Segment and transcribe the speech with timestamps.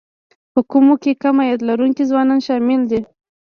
[0.53, 3.01] په کومو کې کم عاید لرونکي ځوانان شامل دي